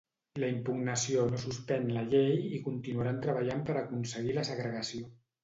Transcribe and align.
La 0.43 0.47
impugnació 0.51 1.25
no 1.33 1.41
suspèn 1.43 1.85
la 1.97 2.03
llei 2.15 2.33
i 2.57 2.63
continuaran 2.69 3.21
treballant 3.27 3.63
per 3.69 3.77
aconseguir 3.85 4.35
la 4.41 4.49
segregació. 4.53 5.07